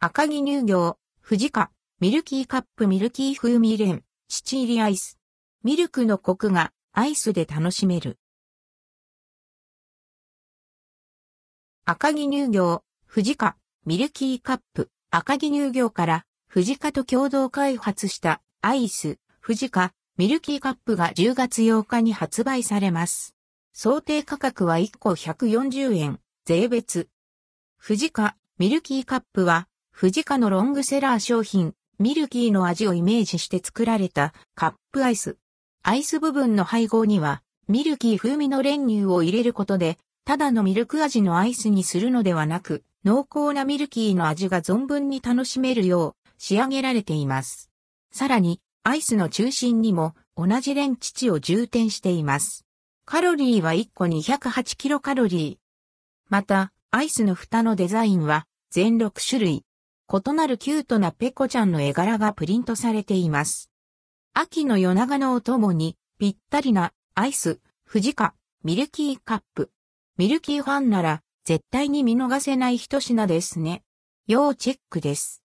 [0.00, 5.18] 赤城乳業、藤家、ミルキーカップミルキー風味レン、七入りアイス。
[5.64, 8.16] ミルクのコクがアイスで楽しめる。
[11.84, 13.56] 赤城乳業、藤家、
[13.86, 23.34] ミルキーカップ、赤城乳業から藤家と共同開発したアイス、藤家、ミルキーカップが10月8日に発売されます。
[23.72, 27.08] 想定価格は1個140円、税別。
[27.78, 29.66] 藤家、ミルキーカップは、
[30.00, 35.38] 藤家のロングセラー商品、ミルキーの味をイメージして作られたカップアイス。
[35.82, 47.68] アイス部分の配合には、ミルキー風味の練乳を入れることで、ただのミルク味のアイスにするのではなく、濃厚なミルキーの味が存分に楽しめるよう仕上げられています。
[48.12, 52.64] さらに、アイスの中心にも同じレンチを充填しています。
[53.04, 56.30] カロリーは1個208キロカロリー。
[56.30, 59.64] また、アイスの蓋のデザインは全6種類。
[60.10, 63.70] 異なるキュートなペコちゃんの絵柄がプリントされています。
[64.32, 69.70] 秋の夜長のお供にぴったりなアイス、富士カ、ミルキーカップ。
[70.16, 73.82] ミルキーファンなら絶対に見逃せない一品ですね。
[74.26, 75.36] 要チェックです。